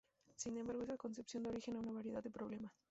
[0.35, 2.73] Sin embargo esa concepción da origen a una variedad de problemas.